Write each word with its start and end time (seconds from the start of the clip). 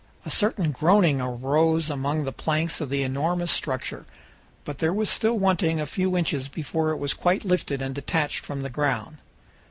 A 0.25 0.31
certain 0.31 0.71
groaning 0.71 1.21
arose 1.21 1.91
among 1.91 2.23
the 2.23 2.31
planks 2.31 2.81
of 2.81 2.89
the 2.89 3.03
enormous 3.03 3.51
structure, 3.51 4.07
but 4.65 4.79
there 4.79 4.91
was 4.91 5.11
still 5.11 5.37
wanting 5.37 5.79
a 5.79 5.85
few 5.85 6.17
inches 6.17 6.47
before 6.47 6.89
it 6.89 6.97
was 6.97 7.13
quite 7.13 7.45
lifted 7.45 7.83
and 7.83 7.93
detached 7.93 8.43
from 8.43 8.63
the 8.63 8.69
ground. 8.71 9.19